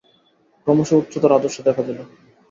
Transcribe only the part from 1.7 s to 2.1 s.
দিল।